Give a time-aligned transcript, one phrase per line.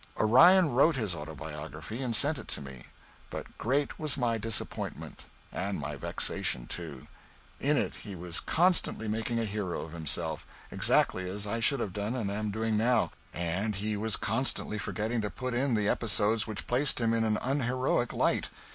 [0.19, 2.85] Orion wrote his autobiography and sent it to me.
[3.29, 7.05] But great was my disappointment; and my vexation, too.
[7.59, 11.93] In it he was constantly making a hero of himself, exactly as I should have
[11.93, 16.47] done and am doing now, and he was constantly forgetting to put in the episodes
[16.47, 18.49] which placed him in an unheroic light.